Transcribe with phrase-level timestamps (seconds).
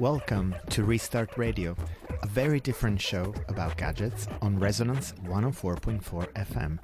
[0.00, 1.76] Welcome to Restart Radio,
[2.22, 6.00] a very different show about gadgets on Resonance 104.4
[6.32, 6.78] FM.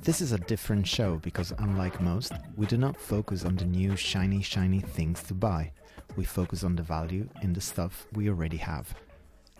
[0.00, 3.96] This is a different show because, unlike most, we do not focus on the new
[3.96, 5.72] shiny, shiny things to buy.
[6.16, 8.94] We focus on the value in the stuff we already have.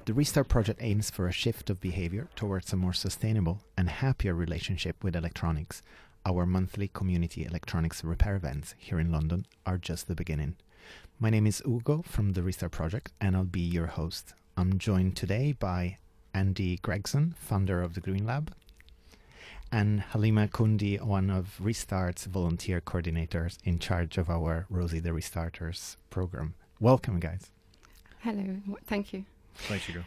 [0.06, 4.32] The Restart project aims for a shift of behavior towards a more sustainable and happier
[4.32, 5.82] relationship with electronics.
[6.24, 10.56] Our monthly community electronics repair events here in London are just the beginning.
[11.20, 14.34] My name is Ugo from the Restart Project, and I'll be your host.
[14.56, 15.98] I'm joined today by
[16.34, 18.52] Ande Gregson, founder of the Green Lab,
[19.70, 25.96] and Halima Koundi, one of Restart's volunteer coordinators in charge of our Rosie the Restarters
[26.10, 26.54] program.
[26.80, 27.50] Welcome, guys.
[28.20, 29.24] Hello, thank you.
[29.54, 30.02] Thanks, Ugo.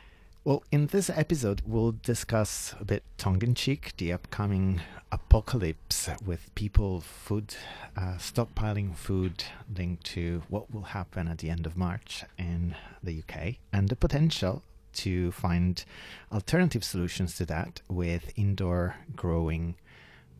[0.47, 4.79] Well, in this episode, we'll discuss a bit tongue in cheek the upcoming
[5.11, 7.53] apocalypse with people, food,
[7.97, 9.43] uh, stockpiling food
[9.77, 13.97] linked to what will happen at the end of March in the UK, and the
[13.97, 15.83] potential to find
[16.31, 19.75] alternative solutions to that with indoor growing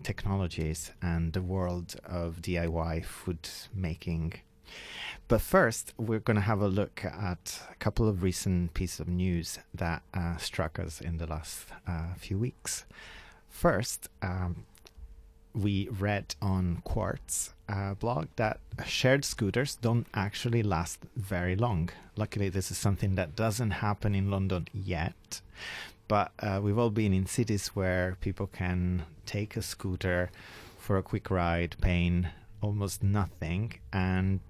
[0.04, 4.36] technologies and the world of DIY food making
[5.28, 9.08] but first, we're going to have a look at a couple of recent pieces of
[9.08, 12.86] news that uh, struck us in the last uh, few weeks.
[13.50, 14.66] First, um,
[15.54, 21.90] we read on Quartz uh, blog that shared scooters don't actually last very long.
[22.16, 25.42] Luckily, this is something that doesn't happen in London yet.
[26.08, 30.32] But uh, we've all been in cities where people can take a scooter
[30.80, 32.28] for a quick ride, paying
[32.62, 34.42] almost nothing, and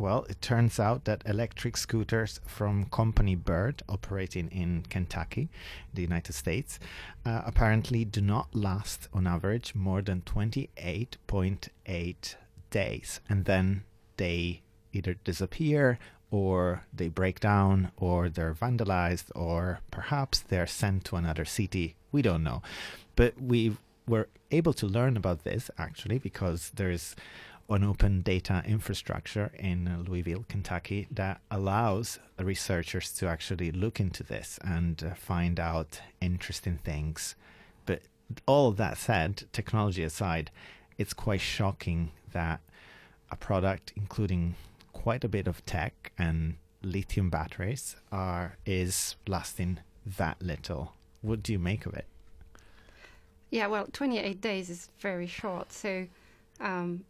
[0.00, 5.50] well, it turns out that electric scooters from company Bird, operating in Kentucky,
[5.92, 6.78] the United States,
[7.26, 12.34] uh, apparently do not last on average more than 28.8
[12.70, 13.20] days.
[13.28, 13.84] And then
[14.16, 14.62] they
[14.94, 15.98] either disappear
[16.30, 21.94] or they break down or they're vandalized or perhaps they're sent to another city.
[22.10, 22.62] We don't know.
[23.16, 27.14] But we were able to learn about this actually because there's
[27.70, 34.58] an open data infrastructure in Louisville, Kentucky, that allows researchers to actually look into this
[34.64, 37.36] and uh, find out interesting things.
[37.86, 38.02] But
[38.46, 40.50] all that said, technology aside,
[40.98, 42.60] it's quite shocking that
[43.30, 44.56] a product including
[44.92, 50.94] quite a bit of tech and lithium batteries are is lasting that little.
[51.22, 52.06] What do you make of it?
[53.50, 55.72] Yeah, well, 28 days is very short.
[55.72, 56.06] So
[56.60, 57.04] um,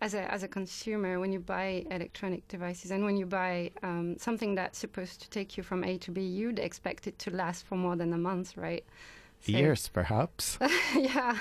[0.00, 4.16] as a as a consumer, when you buy electronic devices and when you buy um,
[4.18, 7.64] something that's supposed to take you from A to B, you'd expect it to last
[7.64, 8.84] for more than a month, right?
[9.40, 10.58] So Years, perhaps.
[10.96, 11.38] yeah.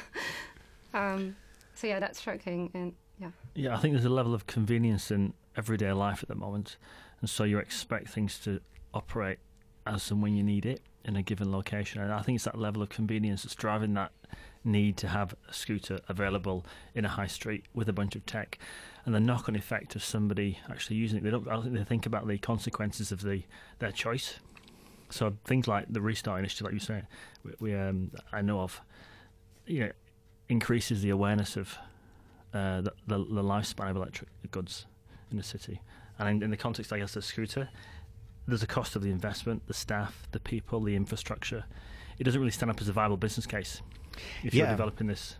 [0.93, 1.35] Um,
[1.73, 3.31] so yeah, that's shocking, and yeah.
[3.53, 6.77] Yeah, I think there's a level of convenience in everyday life at the moment,
[7.19, 8.61] and so you expect things to
[8.93, 9.39] operate
[9.85, 12.57] as and when you need it in a given location, and I think it's that
[12.57, 14.11] level of convenience that's driving that
[14.65, 18.57] need to have a scooter available in a high street with a bunch of tech,
[19.05, 21.23] and the knock-on effect of somebody actually using it.
[21.23, 21.47] They don't.
[21.47, 23.43] I don't think they think about the consequences of the
[23.79, 24.39] their choice.
[25.09, 27.05] So things like the restart initiative, like you said,
[27.43, 28.81] we, we um, I know of,
[29.67, 29.91] you know,
[30.49, 31.77] increases the awareness of
[32.53, 34.87] uh, the, the, the lifespan of electric goods
[35.29, 35.79] in the city,
[36.17, 37.69] and in, in the context, I guess, of scooter,
[38.47, 41.65] there's a cost of the investment, the staff, the people, the infrastructure.
[42.19, 43.81] It doesn't really stand up as a viable business case
[44.43, 44.63] if yeah.
[44.63, 45.35] you're developing this.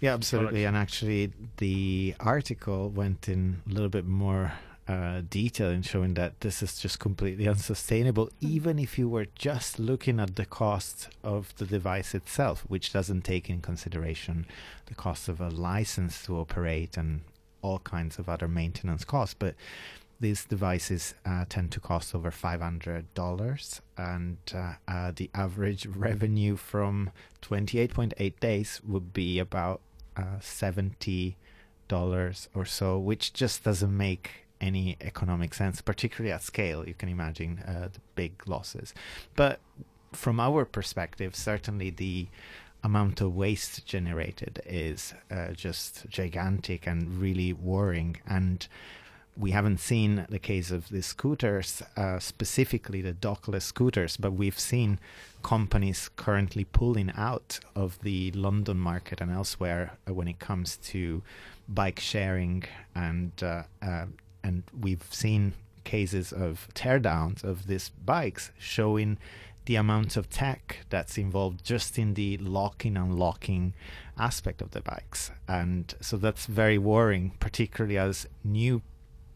[0.00, 0.62] Yeah, absolutely.
[0.62, 0.68] Product.
[0.68, 4.52] And actually, the article went in a little bit more
[4.88, 8.46] uh, detail in showing that this is just completely unsustainable, hmm.
[8.48, 13.22] even if you were just looking at the cost of the device itself, which doesn't
[13.22, 14.46] take in consideration
[14.86, 17.20] the cost of a license to operate and
[17.62, 19.34] all kinds of other maintenance costs.
[19.38, 19.54] But
[20.20, 27.10] these devices uh, tend to cost over $500 and uh, uh, the average revenue from
[27.42, 29.80] 28.8 days would be about
[30.16, 31.34] uh, $70
[32.54, 36.86] or so which just doesn't make any economic sense particularly at scale.
[36.86, 38.92] You can imagine uh, the big losses.
[39.36, 39.60] But
[40.12, 42.28] from our perspective certainly the
[42.82, 48.18] amount of waste generated is uh, just gigantic and really worrying.
[48.26, 48.66] And
[49.40, 54.58] we haven't seen the case of the scooters, uh, specifically the dockless scooters, but we've
[54.58, 55.00] seen
[55.42, 61.22] companies currently pulling out of the London market and elsewhere uh, when it comes to
[61.68, 62.64] bike sharing,
[62.94, 64.04] and uh, uh,
[64.42, 65.54] and we've seen
[65.84, 69.16] cases of teardowns of these bikes showing
[69.64, 73.72] the amount of tech that's involved just in the locking and unlocking
[74.18, 75.30] aspect of the bikes.
[75.48, 78.82] And so that's very worrying particularly as new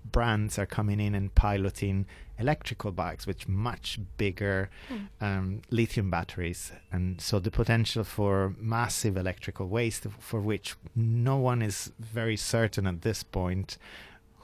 [0.05, 2.07] brands are coming in and piloting
[2.39, 5.09] electrical bikes with much bigger Mm.
[5.21, 11.63] um, lithium batteries, and so the potential for massive electrical waste, for which no one
[11.63, 13.79] is very certain at this point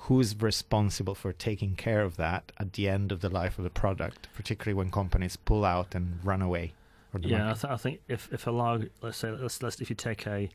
[0.04, 3.70] who's responsible for taking care of that at the end of the life of the
[3.70, 6.72] product, particularly when companies pull out and run away.
[7.20, 9.96] Yeah, I, th- I think if if a large, let's say, let's, let's if you
[9.96, 10.48] take a,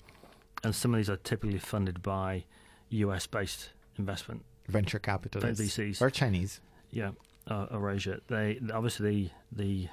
[0.64, 2.46] and some of these are typically funded by
[2.90, 3.28] U.S.
[3.28, 6.60] based investment venture capitalists VCs, or Chinese.
[6.92, 7.12] yeah,
[7.50, 8.20] uh, or Asia.
[8.28, 9.90] They obviously the, the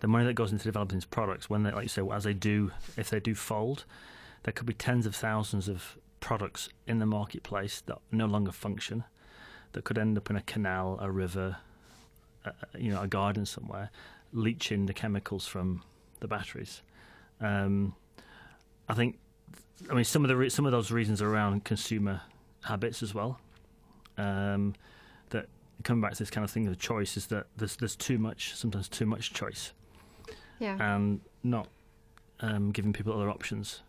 [0.00, 2.34] the money that goes into developing these products, when they like you say, as they
[2.34, 3.84] do, if they do fold,
[4.42, 9.04] there could be tens of thousands of products in the marketplace that no longer function,
[9.72, 11.56] that could end up in a canal, a river,
[12.44, 13.90] a, you know, a garden somewhere,
[14.32, 15.82] leaching the chemicals from
[16.20, 16.82] the batteries.
[17.40, 17.94] Um,
[18.88, 19.18] I think,
[19.90, 22.22] I mean, some of the re- some of those reasons are around consumer
[22.64, 23.40] habits as well.
[24.18, 24.74] Um,
[25.30, 25.46] that
[25.84, 28.54] coming back to this kind of thing of choice is that there's there's too much,
[28.54, 29.72] sometimes too much choice,
[30.58, 30.76] Yeah.
[30.80, 31.68] and not
[32.40, 33.82] um, giving people other options.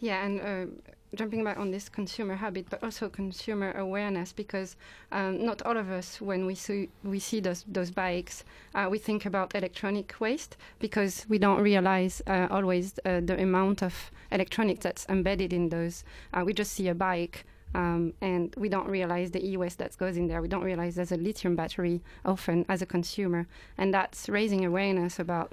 [0.00, 0.66] Yeah, and uh,
[1.14, 4.76] jumping back on this consumer habit, but also consumer awareness, because
[5.12, 8.44] um, not all of us, when we see we see those those bikes,
[8.74, 13.82] uh, we think about electronic waste because we don't realize uh, always uh, the amount
[13.82, 16.04] of electronics that's embedded in those.
[16.32, 17.44] Uh, we just see a bike.
[17.74, 20.40] Um, and we don't realize the e-waste that goes in there.
[20.40, 25.18] We don't realize there's a lithium battery often as a consumer, and that's raising awareness
[25.18, 25.52] about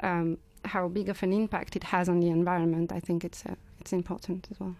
[0.00, 2.92] um, how big of an impact it has on the environment.
[2.92, 4.76] I think it's uh, it's important as well.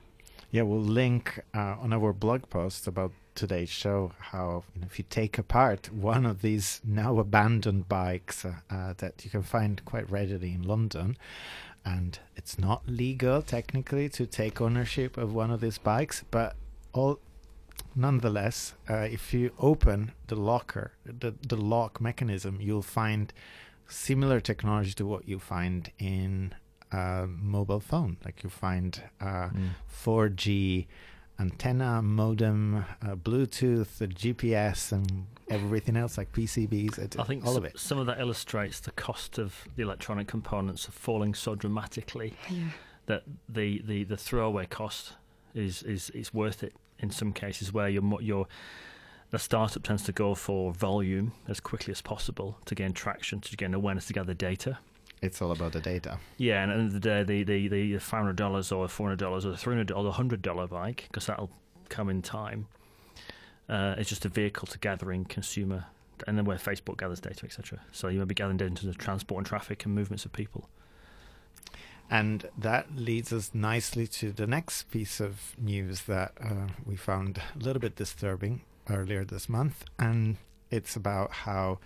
[0.50, 4.98] Yeah, we'll link uh, on our blog post about today's show how you know, if
[4.98, 9.84] you take apart one of these now abandoned bikes uh, uh, that you can find
[9.84, 11.16] quite readily in London,
[11.84, 16.56] and it's not legal technically to take ownership of one of these bikes, but
[16.96, 17.18] all
[17.94, 23.32] nonetheless, uh, if you open the locker, the the lock mechanism, you'll find
[23.88, 26.54] similar technology to what you find in
[26.92, 28.16] a mobile phone.
[28.24, 29.50] Like you find uh,
[30.04, 30.86] 4G
[31.38, 36.98] antenna, modem, uh, Bluetooth, the GPS, and everything else like PCBs.
[36.98, 37.78] It, I think all some, of it.
[37.78, 42.70] some of that illustrates the cost of the electronic components falling so dramatically Yeah.
[43.06, 45.12] that the, the, the throwaway cost
[45.54, 48.46] is, is, is worth it in some cases where you're, mo-
[49.30, 53.56] the startup tends to go for volume as quickly as possible to gain traction, to
[53.56, 54.78] gain awareness, to gather data.
[55.22, 56.18] It's all about the data.
[56.36, 58.86] Yeah, and at the end of the day, the the the five hundred dollars or
[58.88, 61.50] four hundred dollars or the three hundred or the hundred dollar bike, because that'll
[61.88, 62.66] come in time.
[63.68, 65.86] Uh, it's just a vehicle to gathering consumer,
[66.26, 67.80] and then where Facebook gathers data, etc.
[67.92, 70.32] So you may be gathering data in terms of transport and traffic and movements of
[70.32, 70.68] people.
[72.10, 77.38] And that leads us nicely to the next piece of news that uh, we found
[77.38, 79.84] a little bit disturbing earlier this month.
[79.98, 80.36] And
[80.70, 81.78] it's about how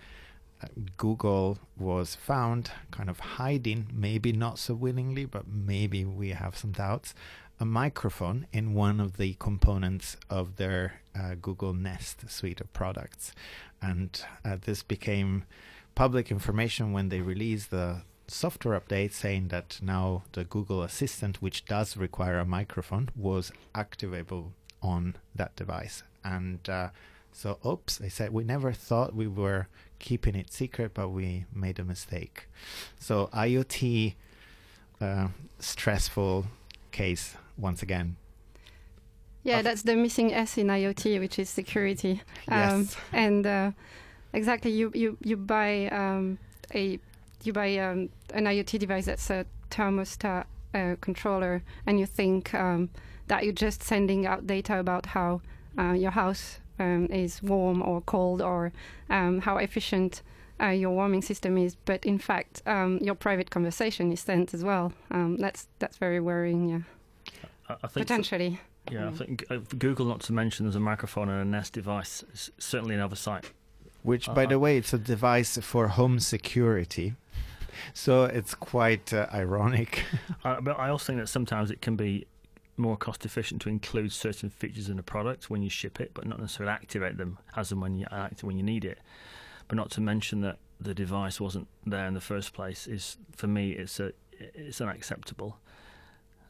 [0.63, 6.55] uh, Google was found kind of hiding, maybe not so willingly, but maybe we have
[6.55, 7.15] some doubts,
[7.59, 13.33] a microphone in one of the components of their uh, Google Nest suite of products.
[13.81, 15.45] And uh, this became
[15.95, 21.65] public information when they released the software update saying that now the Google Assistant, which
[21.65, 26.03] does require a microphone, was activable on that device.
[26.23, 26.89] And uh,
[27.31, 29.67] so, oops, they said we never thought we were
[29.99, 32.47] keeping it secret, but we made a mistake.
[32.99, 34.15] So, IoT
[34.99, 35.27] uh,
[35.59, 36.45] stressful
[36.91, 38.17] case once again.
[39.43, 42.21] Yeah, Of- that's the missing S in IoT, which is security.
[42.47, 42.97] Um, yes.
[43.11, 43.71] And uh,
[44.33, 46.37] exactly, you you you buy um,
[46.75, 46.99] a
[47.45, 52.89] you buy um, an IoT device that's a thermostat uh, controller, and you think um,
[53.27, 55.41] that you're just sending out data about how
[55.77, 58.71] uh, your house um, is warm or cold, or
[59.09, 60.21] um, how efficient
[60.61, 61.75] uh, your warming system is.
[61.75, 64.93] But in fact, um, your private conversation is sent as well.
[65.09, 66.69] Um, that's that's very worrying.
[66.69, 66.79] Yeah,
[67.69, 68.59] I, I think potentially.
[68.91, 69.17] yeah, I Mm.
[69.17, 72.23] think uh, Google, not to mention, there's a microphone and a Nest device.
[72.33, 73.51] Is certainly an oversight.
[74.03, 77.13] Which, Uh, by uh, the way, it's a device for home security.
[77.93, 80.05] So it's quite uh, ironic.
[80.43, 82.25] But I also think that sometimes it can be
[82.77, 86.25] more cost efficient to include certain features in a product when you ship it, but
[86.25, 88.99] not necessarily activate them as and when you act when you need it.
[89.67, 93.47] But not to mention that the device wasn't there in the first place is for
[93.47, 95.57] me it's a it's unacceptable.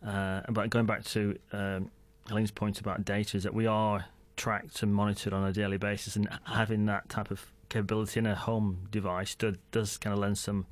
[0.06, 1.92] Uh, but going back to um,
[2.28, 4.06] Helene's point about data is that we are
[4.38, 8.36] tracked and monitored on a daily basis, and having that type of capability in a
[8.36, 10.66] home device does, does kind of lend some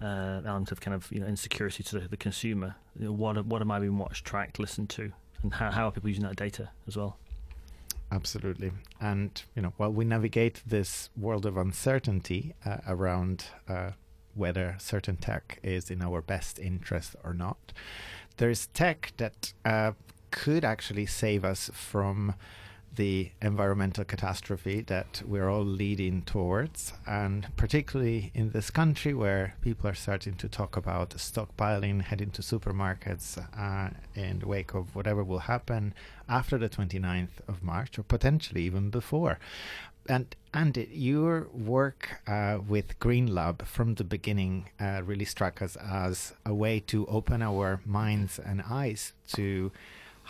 [0.00, 2.76] uh, element of kind of you know insecurity to the, the consumer.
[2.98, 5.12] You know, what what am I being watched, tracked, listened to,
[5.42, 7.18] and how, how are people using that data as well?
[8.10, 8.72] absolutely.
[9.00, 13.92] And you know, while we navigate this world of uncertainty uh, around uh,
[14.34, 17.72] whether certain tech is in our best interest or not,
[18.36, 19.92] there's tech that uh,
[20.30, 22.34] could actually save us from
[22.96, 29.88] the environmental catastrophe that we're all leading towards, and particularly in this country where people
[29.88, 35.22] are starting to talk about stockpiling, heading to supermarkets uh, in the wake of whatever
[35.22, 35.94] will happen
[36.28, 39.38] after the 29th of March, or potentially even before.
[40.08, 45.76] And Ande, your work uh, with Green Lab from the beginning uh, really struck us
[45.76, 49.70] as a way to open our minds and eyes to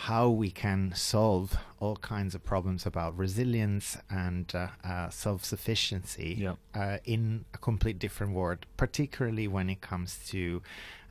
[0.03, 6.37] how we can solve all kinds of problems about resilience and uh, uh, self sufficiency
[6.39, 6.53] Yeah.
[6.73, 10.61] uh, in a complete different world, particularly when it comes to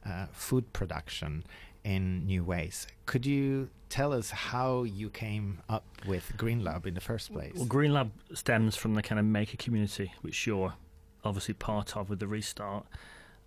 [0.07, 1.45] uh, food production
[1.85, 2.87] in new ways.
[3.04, 7.52] Could you tell us how you came up with Green Lab in the first place?
[7.54, 10.73] Well, Green Lab stems from the kind of maker community, which you're
[11.25, 12.87] obviously part of with the restart.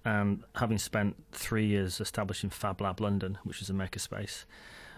[0.05, 4.45] And having spent three years establishing Fab Lab London, which is a makerspace,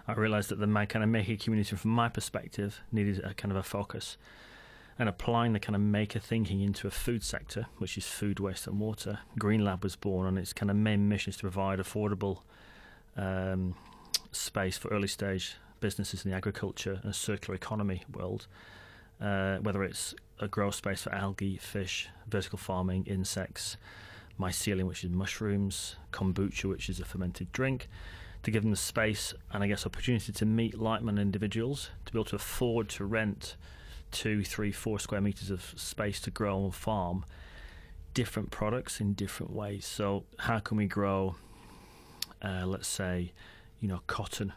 [0.06, 3.50] I realised that the ma- kind of maker community, from my perspective, needed a kind
[3.50, 4.16] of a focus.
[4.98, 8.66] And applying the kind of maker thinking into a food sector, which is food waste
[8.66, 11.80] and water, Green Lab was born, and its kind of main mission is to provide
[11.80, 12.42] affordable
[13.16, 13.74] um,
[14.30, 18.46] space for early stage businesses in the agriculture and circular economy world,
[19.20, 23.76] uh, whether it's a grow space for algae, fish, vertical farming, insects,
[24.38, 27.88] mycelium, which is mushrooms, kombucha, which is a fermented drink,
[28.44, 32.18] to give them the space and I guess opportunity to meet like-minded individuals, to be
[32.18, 33.56] able to afford to rent
[34.10, 37.24] two, three, four square meters of space to grow and farm
[38.12, 39.84] different products in different ways.
[39.86, 41.36] So how can we grow,
[42.42, 43.32] uh, let's say,
[43.80, 44.52] you know, cotton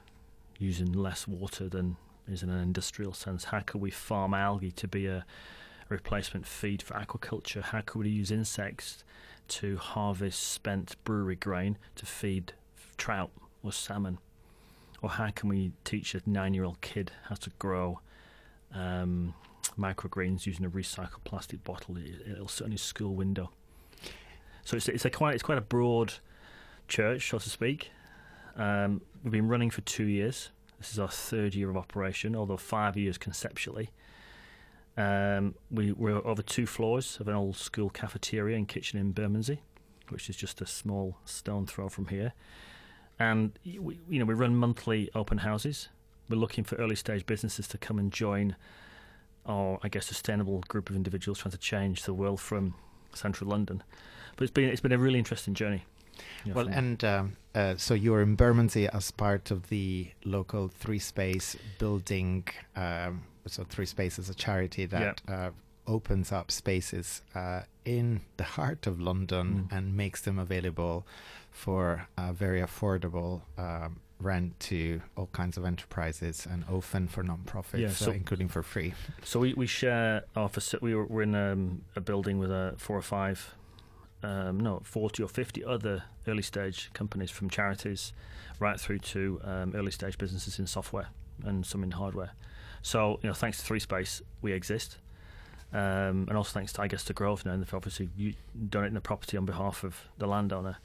[0.60, 3.46] using less water than is in an industrial sense?
[3.46, 5.26] How can we farm algae to be a
[5.90, 7.64] replacement feed for aquaculture?
[7.64, 9.04] How can we use insects
[9.48, 12.52] to harvest spent brewery grain to feed
[12.98, 13.32] trout
[13.64, 14.20] or salmon?
[15.02, 18.00] Or how can we teach a nine-year-old kid how to grow
[18.74, 19.34] um,
[19.78, 21.98] microgreens using a recycled plastic bottle?
[21.98, 23.52] It- It'll sit his school window.
[24.66, 26.16] So it's it's a quite it's quite a broad
[26.88, 27.92] church, so to speak.
[28.58, 30.50] Um, we've been running for two years.
[30.80, 33.92] This is our third year of operation, although five years conceptually.
[34.98, 39.62] Um, we, we're over two floors of an old school cafeteria and kitchen in Bermondsey,
[40.10, 42.34] which is just a small stone throw from here.
[43.20, 45.90] And we, you know, we run monthly open houses.
[46.30, 48.56] We're looking for early stage businesses to come and join
[49.46, 52.76] our, I guess, sustainable group of individuals trying to change the world from
[53.14, 53.82] central London.
[54.36, 55.84] But it's been it's been a really interesting journey.
[56.46, 60.68] you know, Well, and um, uh, so you're in Bermondsey as part of the local
[60.68, 62.48] Three Space building.
[62.76, 65.50] Um, so Three Space is a charity that uh,
[65.88, 69.78] opens up spaces uh, in the heart of London Mm.
[69.78, 71.06] and makes them available
[71.52, 77.82] for a very affordable um, rent to all kinds of enterprises and often for non-profits,
[77.82, 78.94] Yeah, so so- including for free.
[79.24, 82.72] So we, we share our faci- we were, we're in um, a building with uh,
[82.78, 83.56] four or five,
[84.24, 88.12] um, no, 40 or 50 other early stage companies from charities
[88.60, 91.08] right through to um, early stage businesses in software
[91.46, 92.32] and some in hardware.
[92.82, 94.98] So, you know, thanks to Three Space, we exist.
[95.74, 98.36] Um, and also thanks to, I guess, to Grosvenor, and they've obviously
[98.70, 100.78] donating the property on behalf of the landowner.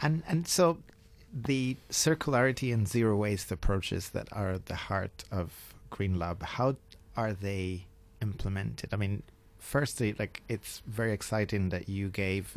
[0.00, 0.78] And and so
[1.32, 6.76] the circularity and zero waste approaches that are the heart of Green Lab, how
[7.16, 7.86] are they
[8.22, 8.92] implemented?
[8.92, 9.22] I mean,
[9.58, 12.56] firstly, like it's very exciting that you gave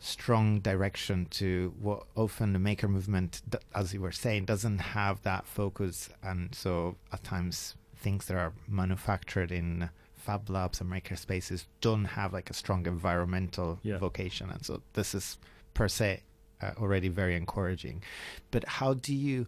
[0.00, 3.40] strong direction to what often the maker movement,
[3.74, 8.52] as you were saying, doesn't have that focus, and so at times things that are
[8.68, 13.98] manufactured in fab labs and maker spaces don't have like a strong environmental Yeah.
[13.98, 15.38] vocation, and so this is
[15.74, 16.22] per se
[16.62, 18.02] uh, already very encouraging.
[18.50, 19.46] But how do you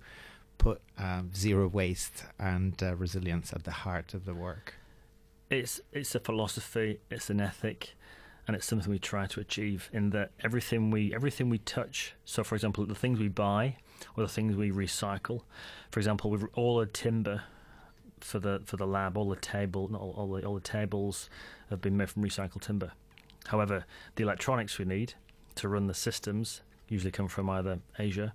[0.58, 4.74] put um, zero waste and uh, resilience at the heart of the work?
[5.50, 7.94] it's it's a philosophy, it's an ethic,
[8.46, 9.88] and it's something we try to achieve.
[9.92, 12.14] In that everything we everything we touch.
[12.24, 13.76] So, for example, the things we buy
[14.16, 15.42] or the things we recycle.
[15.90, 17.42] For example, with all the timber
[18.24, 21.28] for the for the lab, all the table, not all, all the all the tables
[21.68, 22.92] have been made from recycled timber.
[23.46, 23.84] However,
[24.16, 25.14] the electronics we need
[25.56, 28.34] to run the systems usually come from either Asia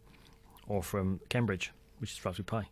[0.68, 2.70] or from Cambridge, which is Raspberry Pi.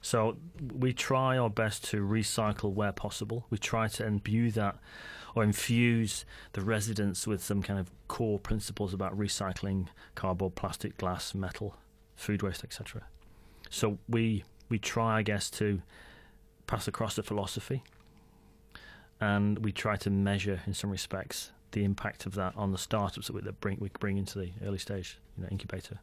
[0.00, 0.36] So
[0.78, 3.46] we try our best to recycle where possible.
[3.50, 4.76] We try to imbue that
[5.34, 11.34] or infuse the residents with some kind of core principles about recycling cardboard, plastic, glass,
[11.34, 11.76] metal,
[12.14, 13.02] food waste, etc.
[13.68, 15.82] So we we try, I guess, to
[16.66, 17.82] pass across the philosophy,
[19.20, 23.26] and we try to measure, in some respects, the impact of that on the startups
[23.26, 26.00] that we, bring, we bring into the early stage you know, incubator.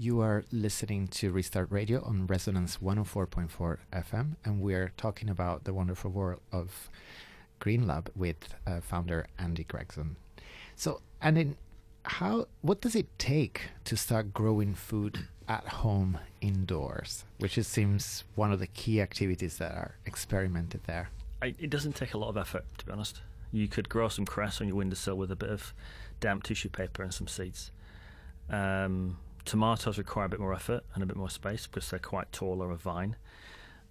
[0.00, 5.74] You are listening to Restart Radio on Resonance 104.4 FM, and we're talking about the
[5.74, 6.88] wonderful world of
[7.58, 8.36] Green Lab with
[8.66, 10.16] uh, founder Ande Gregson.
[10.76, 11.56] So, and Ande,
[12.04, 18.24] how what does it take to start growing food at home indoors, which it seems
[18.34, 21.10] one of the key activities that are experimented there?
[21.42, 23.22] I, it doesn't take a lot of effort, to be honest.
[23.52, 25.72] You could grow some cress on your windowsill with a bit of
[26.20, 27.70] damp tissue paper and some seeds.
[28.50, 32.30] Um, Tomatoes require a bit more effort and a bit more space because they're quite
[32.32, 33.16] tall or a vine.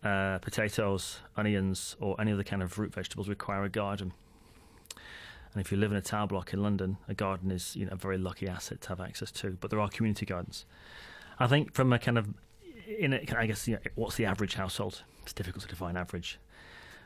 [0.04, 4.14] Uh, potatoes, onions, or any other kind of root vegetables require a garden.
[5.54, 7.94] And if you live in a tower block in London, a garden is you know
[7.94, 9.58] a very lucky asset to have access to.
[9.60, 10.66] But there are community gardens.
[11.40, 12.28] I think from a kind of
[12.88, 15.04] in a, I guess you know, what's the average household?
[15.24, 16.40] It's difficult to define average.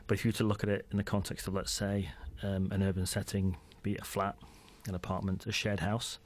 [0.06, 2.10] But if you were to look at it in the context of, let's say,
[2.42, 4.36] um, an urban setting, be it a flat,
[4.86, 6.18] an apartment, a shared house,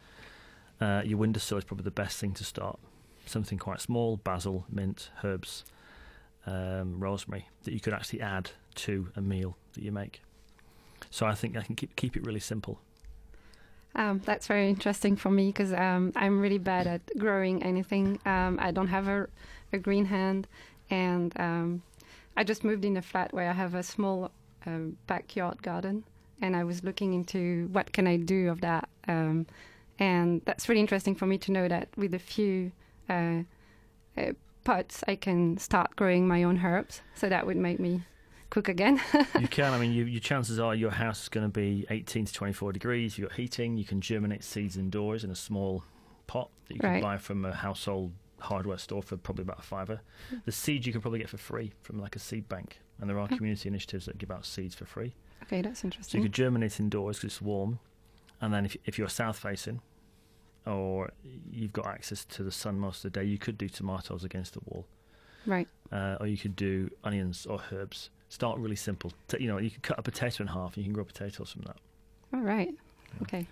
[0.80, 2.78] uh, your windowsill is probably the best thing to start.
[3.26, 5.64] Something quite small, basil, mint, herbs,
[6.46, 10.22] um, rosemary, that you could actually add to a meal that you make.
[11.10, 12.80] So I think I can keep keep it really simple.
[13.94, 18.20] Um, that's very interesting for me because um, I'm really bad at growing anything.
[18.26, 19.26] Um, I don't have a,
[19.72, 20.46] a green hand,
[20.90, 21.82] and um,
[22.36, 24.30] I just moved in a flat where I have a small
[24.66, 26.04] uh, backyard garden,
[26.42, 28.88] and I was looking into what can I do of that.
[29.08, 29.46] Um,
[29.98, 32.72] and that's really interesting for me to know that with a few
[33.08, 33.40] uh,
[34.18, 34.32] uh,
[34.66, 37.00] pots, I can start growing my own herbs.
[37.14, 38.02] So that would make me
[38.50, 39.00] cook again.
[39.40, 39.72] you can.
[39.72, 42.72] I mean, you, your chances are your house is going to be 18 to 24
[42.72, 43.16] degrees.
[43.16, 43.76] You've got heating.
[43.78, 45.84] You can germinate seeds indoors in a small
[46.26, 47.02] pot that you can Right.
[47.02, 50.00] buy from a household hardware store for probably about a fiver.
[50.30, 50.36] Hmm.
[50.44, 52.80] The seeds you can probably get for free from like a seed bank.
[53.00, 55.14] And there are community initiatives that give out seeds for free.
[55.44, 56.12] okay, that's interesting.
[56.12, 57.78] So you could germinate indoors because it's warm,
[58.40, 59.80] and then if if you're south facing,
[60.66, 61.10] or
[61.50, 64.54] you've got access to the sun most of the day, you could do tomatoes against
[64.54, 64.86] the wall,
[65.46, 65.68] right.
[65.92, 68.10] uh, or you could do onions or herbs.
[68.28, 69.12] Start really simple.
[69.28, 71.52] T- you know, you can cut a potato in half, and you can grow potatoes
[71.52, 71.76] from that.
[72.34, 72.74] All right.
[73.22, 73.46] Okay.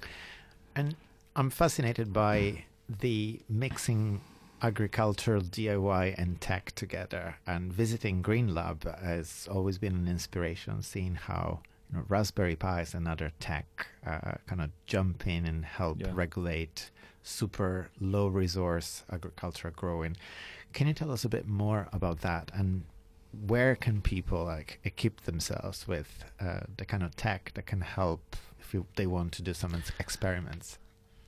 [0.75, 0.97] And
[1.37, 2.65] I'm fascinated by
[3.01, 4.21] the mixing
[4.63, 7.37] agricultural DIY and tech together.
[7.47, 11.61] And visiting Green Lab has always been an inspiration, seeing how
[11.95, 16.11] you know, Raspberry Pi is another tech uh, kind of jump in and help Yeah.
[16.13, 16.91] regulate
[17.23, 20.17] super low resource agriculture growing.
[20.73, 22.85] Can you tell us a bit more about that and
[23.47, 28.37] where can people like equip themselves with uh, the kind of tech that can help
[28.61, 30.79] if you, they want to do some experiments?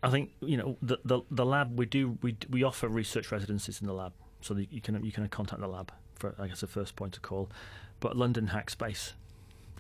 [0.03, 3.81] I think you know the the, the lab we do we we offer research residencies
[3.81, 6.67] in the lab, so you can you can contact the lab for I guess the
[6.69, 7.51] first point of call.
[7.99, 9.15] But London Hackspace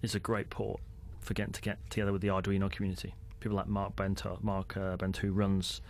[0.02, 0.80] is a great port
[1.20, 3.14] for getting to get together with the Arduino community.
[3.40, 5.80] People like Mark Bento, Mark uh, Bent, who runs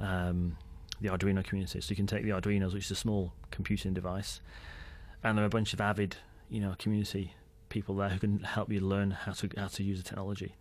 [0.00, 0.56] um,
[1.00, 1.80] the Arduino community.
[1.80, 4.40] So you can take the Arduinos, which is a small computing device,
[5.22, 6.16] and there are a bunch of avid
[6.48, 7.34] you know community
[7.68, 10.54] people there who can help you learn how to how to use the technology.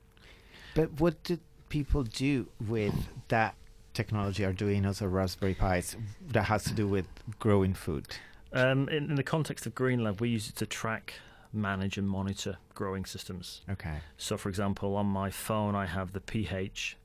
[0.73, 2.93] But what did people do with
[3.29, 3.55] that
[3.93, 5.95] technology, Arduinos or Raspberry Pis,
[6.31, 7.07] that has to do with
[7.39, 8.07] growing food?
[8.51, 11.15] Um, in, in the context of Green Lab, we use it to track,
[11.55, 13.61] manage, and monitor growing systems.
[13.69, 13.97] Okay.
[14.17, 16.97] So, for example, on my phone, I have the pH,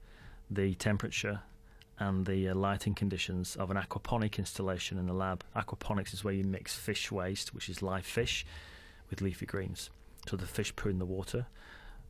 [0.50, 1.40] the temperature,
[1.98, 5.44] and the uh, lighting conditions of an aquaponic installation in the lab.
[5.54, 8.46] Aquaponics is where you mix fish waste, which is live fish,
[9.10, 9.90] with leafy greens.
[10.26, 11.46] So the fish poo in the water.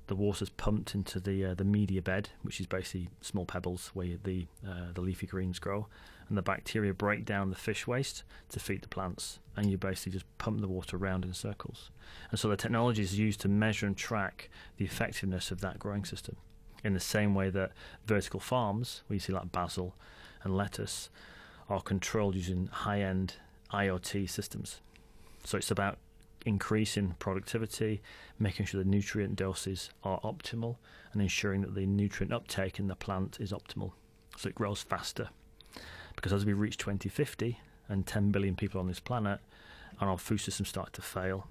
[0.06, 4.16] The water's pumped into the uh, the media bed, which is basically small pebbles where
[4.22, 5.86] the uh, the leafy greens grow,
[6.30, 10.12] and the bacteria break down the fish waste to feed the plants, and you basically
[10.12, 11.90] just pump the water around in circles.
[12.30, 16.04] And so the technology is used to measure and track the effectiveness of that growing
[16.04, 16.36] system,
[16.82, 17.72] in the same way that
[18.06, 19.96] vertical farms, where you see like basil
[20.42, 21.10] and lettuce,
[21.68, 23.34] are controlled using high-end
[23.72, 24.80] IoT systems.
[25.44, 25.98] So it's about
[26.46, 28.00] increasing productivity,
[28.38, 30.76] making sure the nutrient doses are optimal,
[31.12, 33.92] and ensuring that the nutrient uptake in the plant is optimal
[34.36, 35.28] so it grows faster.
[36.20, 39.40] Because as we reach 2050 and 10 billion people on this planet,
[40.00, 41.46] and our food systems start to fail,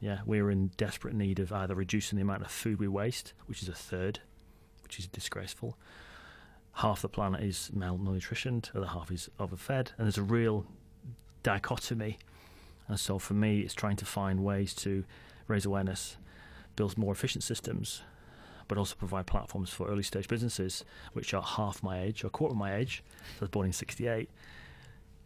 [0.00, 3.62] yeah, we're in desperate need of either reducing the amount of food we waste, which
[3.62, 4.20] is a third,
[4.82, 5.76] which is disgraceful.
[6.76, 10.66] Half the planet is malnutritioned, the other half is overfed, and there's a real
[11.42, 12.18] dichotomy
[12.88, 15.04] and so for me, it's trying to find ways to
[15.46, 16.16] raise awareness,
[16.76, 18.02] build more efficient systems,
[18.68, 22.52] but also provide platforms for early stage businesses, which are half my age or quarter
[22.52, 23.02] of my age.
[23.34, 24.28] So I was born in '68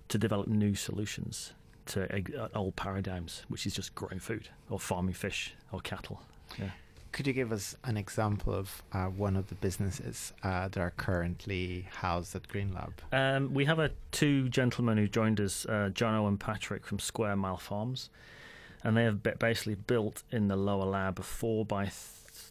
[0.09, 1.53] to develop new solutions
[1.87, 2.05] to
[2.38, 6.20] uh, old paradigms, which is just growing food or farming fish or cattle.
[6.59, 6.70] Yeah.
[7.12, 10.92] Could you give us an example of uh, one of the businesses uh, that are
[10.99, 12.92] currently housed at Green Lab?
[13.11, 17.37] Um, we have a, two gentlemen who joined us, uh, Jono and Patrick from Square
[17.37, 18.11] Mile Farms,
[18.85, 21.90] and they have basically built in the lower lab a four by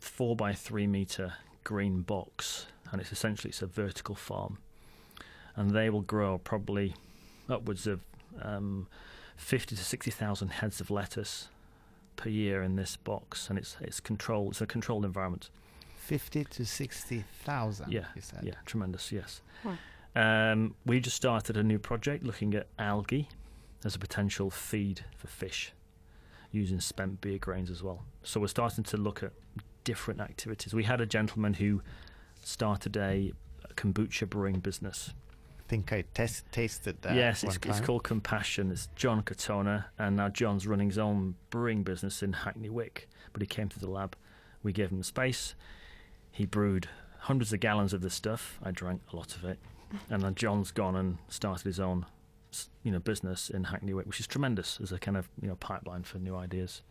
[0.05, 4.59] four by three meter green box, and it's essentially it's a vertical farm,
[5.55, 6.95] and they will grow probably
[7.49, 8.01] upwards of
[8.41, 8.87] um,
[9.35, 11.49] fifty to sixty thousand heads of lettuce
[12.15, 14.51] per year in this box, and it's it's controlled.
[14.51, 15.49] It's a controlled environment.
[15.97, 17.91] Fifty to sixty thousand.
[17.91, 18.05] Yeah,
[18.43, 19.11] yeah, tremendous.
[19.11, 19.41] Yes.
[20.15, 23.27] Um, we just started a new project looking at algae
[23.83, 25.73] as a potential feed for fish,
[26.51, 28.05] using spent beer grains as well.
[28.23, 29.31] So we're starting to look at
[29.85, 30.73] different activities.
[30.73, 31.81] We had a gentleman who
[32.43, 33.31] started a
[33.77, 35.13] kombucha brewing business
[35.65, 37.15] I think I test, tasted that.
[37.15, 38.69] Yes, it's, it's, called Compassion.
[38.71, 43.09] It's John Katona, and now John's running his own brewing business in Hackney Wick.
[43.33, 44.15] But he came to the lab.
[44.61, 45.55] We gave him space.
[46.31, 46.87] He brewed
[47.21, 48.59] hundreds of gallons of this stuff.
[48.61, 49.57] I drank a lot of it,
[50.07, 52.05] and then John's gone and started his own,
[52.83, 55.55] you know, business in Hackney Wick, which is tremendous as a kind of you know
[55.55, 56.83] pipeline for new ideas.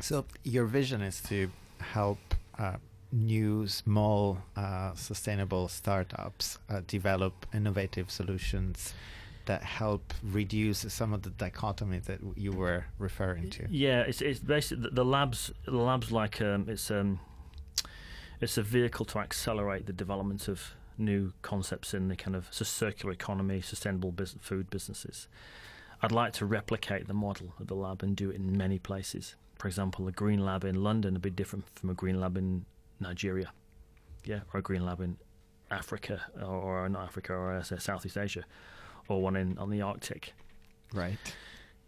[0.00, 2.18] So your vision is to help
[2.58, 2.76] uh,
[3.12, 8.94] new small uh, sustainable startups uh, develop innovative solutions
[9.46, 13.66] that help reduce some of the dichotomy that you were referring to.
[13.70, 17.20] Yeah it's, it's basically the labs the labs like um, it's um
[18.40, 23.12] it's a vehicle to accelerate the development of new concepts in the kind of circular
[23.12, 25.28] economy sustainable business, food businesses.
[26.02, 29.34] I'd like to replicate the model of the lab and do it in many places
[29.58, 32.64] for example, a green lab in London would be different from a green lab in
[33.00, 33.52] Nigeria,
[34.24, 35.16] yeah, or a green lab in
[35.70, 38.44] Africa, or, or not Africa, or uh, Southeast Asia,
[39.08, 40.32] or one in on the Arctic.
[40.94, 41.18] Right.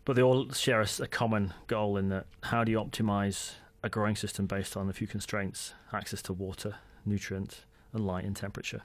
[0.04, 3.52] But they all share a, a common goal in that how do you optimize
[3.83, 6.74] a growing system based on a few constraints: access to water,
[7.06, 8.83] nutrient, and light and temperature.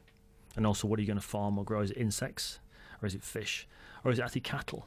[0.55, 1.81] And also, what are you going to farm or grow?
[1.81, 2.59] Is it insects,
[3.01, 3.67] or is it fish,
[4.03, 4.85] or is it actually cattle?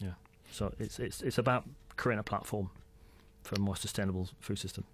[0.00, 0.14] Yeah.
[0.50, 1.64] So it's it's it's about
[1.96, 2.70] creating a platform
[3.46, 4.84] for a more sustainable food system.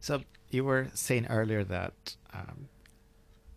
[0.00, 2.68] So you were saying earlier that um,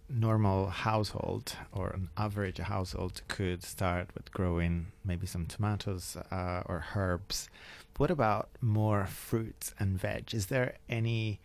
[0.10, 6.86] normal household or an average household could start with growing maybe some tomatoes uh, or
[6.95, 7.49] herbs.
[7.97, 10.34] What about more fruits and veg?
[10.34, 11.39] Is there any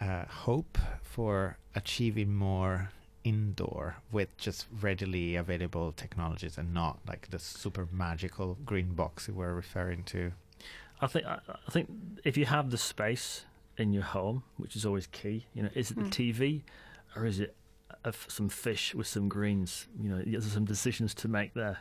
[0.00, 2.90] uh, hope for achieving more
[3.22, 9.34] indoor with just readily available technologies and not like the super magical green box you
[9.34, 10.32] were referring to?
[11.00, 11.90] I think I, think
[12.24, 13.46] if you have the space
[13.80, 15.46] in your home, which is always key.
[15.54, 16.10] You know, is it the mm.
[16.10, 16.62] TV
[17.16, 17.56] or is it
[18.28, 19.88] some fish with some greens?
[20.00, 21.78] You know, there's some decisions to make there.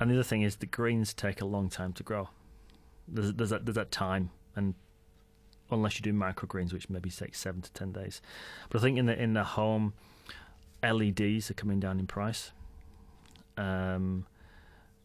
[0.00, 2.30] And the other thing is the greens take a long time to grow.
[3.06, 4.74] There's, there's that there's that time, and
[5.70, 8.20] unless you do microgreens, which maybe takes seven to ten days.
[8.68, 9.94] But I think in the in the home,
[10.82, 12.52] LEDs are coming down in price.
[13.56, 14.26] Um,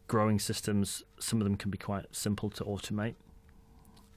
[0.06, 3.14] growing systems, some of them can be quite simple to automate.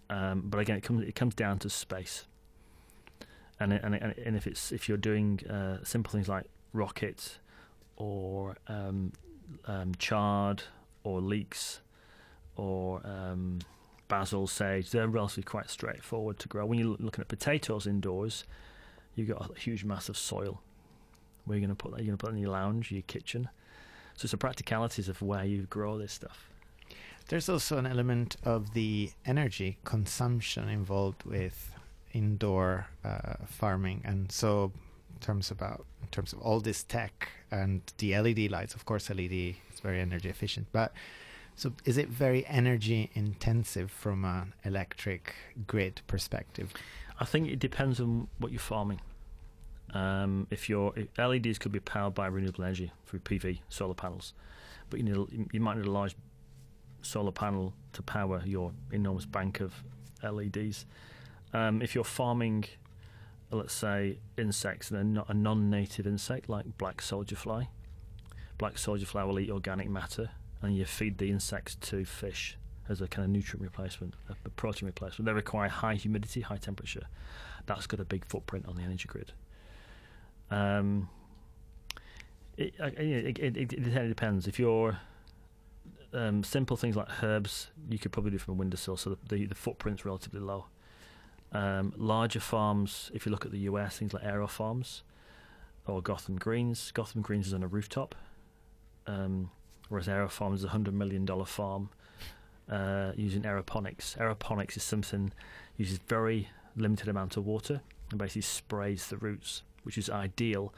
[0.10, 2.26] Um, but again, it comes it comes down to space.
[3.60, 7.39] And and and if it's if you're doing uh, simple things like rockets
[7.96, 9.12] or um,
[9.65, 10.63] um, chard
[11.04, 11.82] or leeks
[12.56, 13.60] or um,
[14.08, 16.65] basil, sage, they're relatively quite straightforward to grow.
[16.65, 18.43] When you're looking at potatoes indoors,
[19.15, 20.62] you've got a huge mass of soil.
[21.46, 22.00] Where you're going to put that?
[22.00, 23.50] You're going to put in your lounge, your kitchen.
[24.15, 26.50] So it's the practicalities of where you grow this stuff.
[27.28, 31.72] There's also an element of the energy consumption involved with
[32.13, 34.72] indoor uh, farming, and so
[35.13, 39.10] in terms about in terms of all this tech and the LED lights, of course,
[39.10, 40.94] LED is very energy efficient, but
[41.56, 45.36] so is it very energy intensive from an electric
[45.66, 46.72] grid perspective?
[47.20, 49.02] I think it depends on what you're farming.
[49.94, 54.34] Um, if your LEDs could be powered by renewable energy through PV solar panels,
[54.90, 56.16] but you need you might need a large
[57.08, 59.74] solar panel to power your enormous bank of
[60.24, 60.86] LEDs.
[61.54, 62.65] Um, if you're farming,
[63.52, 67.70] let's say, insects, and not a non-native insect like black soldier fly,
[68.58, 70.30] black soldier fly will eat organic matter,
[70.62, 72.58] and you feed the insects to fish
[72.89, 75.26] as a kind of nutrient replacement, a protein replacement.
[75.26, 77.08] They require high humidity, high temperature.
[77.65, 79.34] That's got a big footprint on the energy grid.
[80.50, 81.10] Um,
[82.58, 84.48] it, it, it, it, depends.
[84.48, 84.98] If you're
[86.13, 89.46] um, simple things like herbs, you could probably do from a windowsill, so the, the,
[89.46, 90.65] the footprint's relatively low.
[91.52, 95.04] Um, larger farms, if you look at the US, things like Aero Farms
[95.86, 96.91] or Gotham Greens.
[96.91, 98.15] Gotham Greens is on a rooftop,
[99.06, 99.50] um,
[99.89, 101.89] whereas Aero Farms is a $100 million farm
[102.70, 104.17] uh, using aeroponics.
[104.17, 105.32] Aeroponics is something
[105.78, 110.74] uses very limited amount of water and basically sprays the roots, which is ideal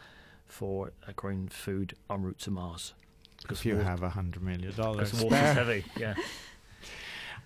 [0.46, 2.94] for uh, growing food en route to Mars.
[3.42, 5.12] Because you water, have a hundred million dollars.
[5.12, 6.16] Because water's heavy, yeah.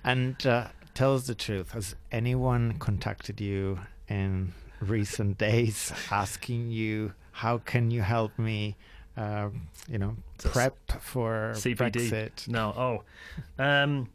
[0.04, 1.72] And uh, tell us the truth.
[1.72, 8.76] Has anyone contacted you in recent days asking you how can you help me?
[9.16, 9.50] Uh,
[9.88, 12.10] you know, prep for CBD.
[12.10, 12.48] Brexit.
[12.48, 13.04] No,
[13.60, 14.10] oh, um,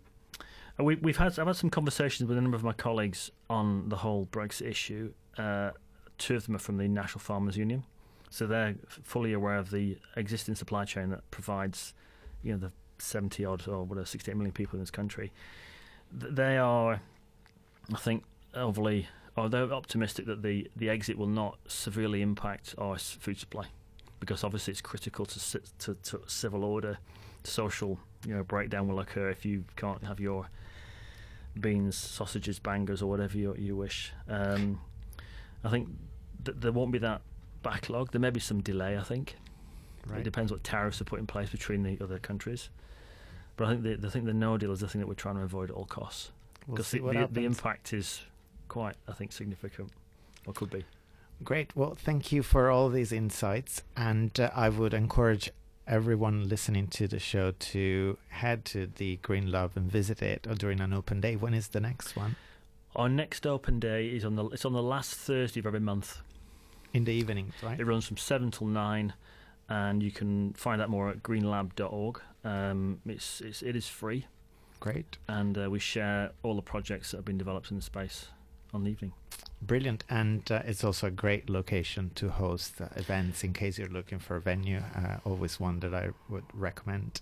[0.79, 3.97] we, we've had I've had some conversations with a number of my colleagues on the
[3.97, 5.13] whole Brexit issue.
[5.37, 5.71] Uh,
[6.19, 7.85] two of them are from the National Farmers Union,
[8.31, 11.95] so they're fully aware of the existing supply chain that provides,
[12.43, 15.33] you know, the seventy odd or whatever sixty eight million people in this country
[16.13, 17.01] they are,
[17.93, 22.99] I think, overly or they're optimistic that the, the exit will not severely impact our
[22.99, 23.67] food supply
[24.19, 26.99] because obviously it's critical to, to, to civil order,
[27.45, 30.49] social you know breakdown will occur if you can't have your
[31.61, 34.13] beans, sausages, bangers, or whatever you, you wish.
[34.29, 34.81] Um,
[35.63, 35.89] I think
[36.45, 37.23] th- there won't be that
[37.69, 38.13] backlog.
[38.13, 38.97] There may be some delay.
[38.97, 39.37] I think
[40.07, 40.21] right.
[40.21, 42.71] it depends what tariffs are put in place between the other countries.
[43.57, 45.37] But I think the, the thing the no deal is the thing that we're trying
[45.37, 46.31] to avoid at all costs
[46.69, 48.21] because we'll the, the, the impact is
[48.69, 49.91] quite, I think, significant,
[50.47, 50.85] or could be.
[51.43, 51.75] Great.
[51.77, 55.51] Well, thank you for all these insights, and uh, I would encourage
[55.87, 60.81] everyone listening to the show to head to the Green Lab and visit it during
[60.81, 61.37] an open day.
[61.37, 62.37] When is the next one?
[62.95, 66.21] Our next open day is on the it's on the last Thursday of every month.
[66.93, 67.79] In the evenings, right?
[67.79, 69.13] It runs from seven till nine,
[69.69, 72.21] and you can find out more at greenlab.org.
[72.45, 74.27] Um, it's, it's it is free.
[74.81, 75.19] Great.
[75.27, 78.29] And uh, we share all the projects that have been developed in the space
[78.73, 79.13] on the evening.
[79.61, 83.89] Brilliant, and uh, it's also a great location to host uh, events in case you're
[83.89, 84.83] looking for a venue.
[84.95, 87.21] Uh, always one that I would recommend.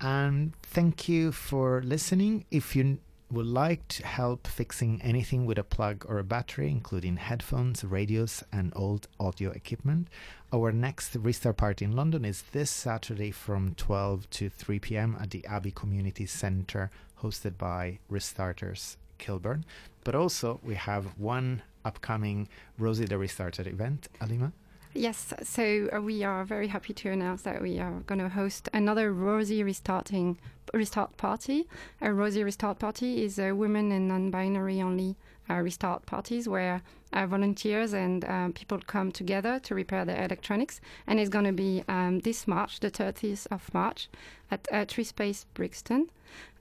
[0.00, 2.46] And thank you for listening.
[2.50, 2.98] If you
[3.30, 8.42] would like to help fixing anything with a plug or a battery, including headphones, radios,
[8.52, 10.08] and old audio equipment,
[10.52, 15.16] our next Restart Party in London is this Saturday from 12 to 3 p.m.
[15.20, 16.90] at the Abbey Community Centre,
[17.22, 19.66] hosted by Restarters Kilburn.
[20.04, 24.08] But also, we have one upcoming Rosie the Restarter event.
[24.22, 24.52] Alima?
[24.98, 28.68] Yes, so uh, we are very happy to announce that we are going to host
[28.74, 30.40] another Rosie restarting
[30.74, 31.68] restart party.
[32.00, 35.14] A Rosie restart party is a women and non-binary only
[35.48, 36.82] uh, restart parties where
[37.12, 40.80] uh, volunteers and uh, people come together to repair their electronics.
[41.06, 44.08] And it's going to be um, this March, the 30th of March,
[44.50, 46.10] at uh, Three Space Brixton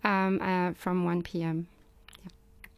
[0.04, 1.70] um, uh, from 1 p.m.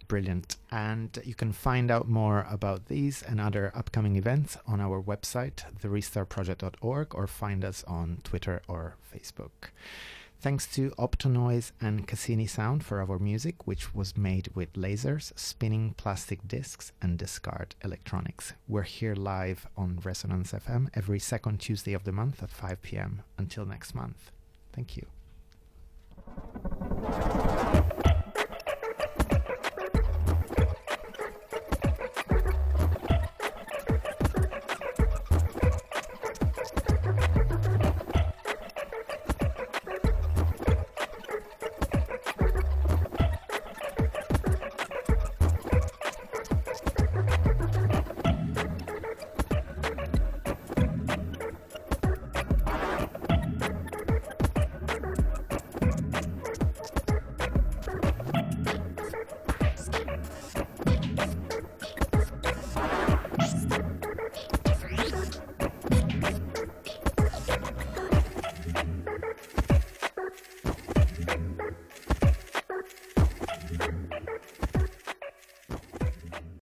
[0.10, 0.58] Brilliant.
[0.72, 5.64] And you can find out more about these and other upcoming events on our website,
[5.82, 9.70] therestartproject.org, or find us on Twitter or Facebook.
[10.42, 15.94] Thanks to Optonoise and Cassini Sound for our music, which was made with lasers, spinning
[15.96, 18.54] plastic discs, and discard electronics.
[18.68, 23.22] We're here live on Resonance FM every second Tuesday of the month at 5 p.m.
[23.38, 24.32] Until next month.
[24.74, 25.06] Thank you.